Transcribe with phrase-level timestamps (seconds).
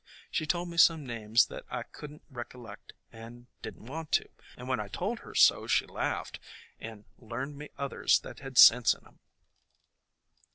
[0.31, 4.27] She told me some names that I could n't recollect and did n't want to,
[4.57, 6.39] and when I told her so she laughed,
[6.79, 9.19] and learned me others that had sense in 'em.